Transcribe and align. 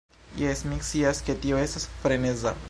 Jes, 0.43 0.63
mi 0.71 0.77
scias 0.87 1.21
ke 1.27 1.37
tio 1.45 1.61
estas 1.67 1.87
freneza 2.01 2.57